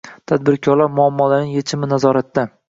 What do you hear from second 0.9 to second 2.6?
muammolarining yechimi nazoratda